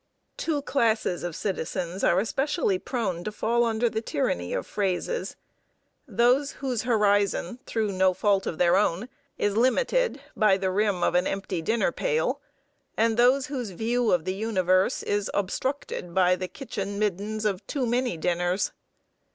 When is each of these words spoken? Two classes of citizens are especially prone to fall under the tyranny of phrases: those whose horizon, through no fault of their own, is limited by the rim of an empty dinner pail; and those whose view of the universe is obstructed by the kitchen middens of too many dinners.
Two 0.35 0.63
classes 0.63 1.21
of 1.23 1.35
citizens 1.35 2.03
are 2.03 2.19
especially 2.19 2.79
prone 2.79 3.23
to 3.23 3.31
fall 3.31 3.63
under 3.63 3.87
the 3.87 4.01
tyranny 4.01 4.51
of 4.51 4.65
phrases: 4.65 5.35
those 6.07 6.53
whose 6.53 6.81
horizon, 6.81 7.59
through 7.67 7.91
no 7.91 8.11
fault 8.11 8.47
of 8.47 8.57
their 8.57 8.75
own, 8.77 9.09
is 9.37 9.55
limited 9.55 10.19
by 10.35 10.57
the 10.57 10.71
rim 10.71 11.03
of 11.03 11.13
an 11.13 11.27
empty 11.27 11.61
dinner 11.61 11.91
pail; 11.91 12.41
and 12.97 13.15
those 13.15 13.45
whose 13.45 13.69
view 13.69 14.11
of 14.11 14.25
the 14.25 14.33
universe 14.33 15.03
is 15.03 15.29
obstructed 15.35 16.15
by 16.15 16.35
the 16.35 16.47
kitchen 16.47 16.97
middens 16.97 17.45
of 17.45 17.67
too 17.67 17.85
many 17.85 18.17
dinners. 18.17 18.71